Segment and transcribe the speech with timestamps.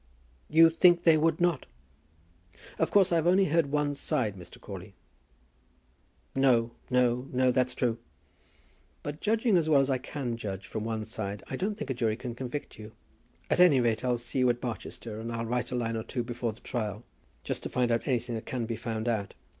[0.49, 1.67] "You think they would not?"
[2.79, 4.59] "Of course I've only heard one side, Mr.
[4.59, 4.95] Crawley."
[6.33, 7.99] "No, no, no, that is true."
[9.03, 11.93] "But judging as well as I can judge from one side, I don't think a
[11.93, 12.93] jury can convict you.
[13.47, 16.23] At any rate I'll see you at Barchester, and I'll write a line or two
[16.23, 17.03] before the trial,
[17.43, 19.35] just to find out anything that can be found out.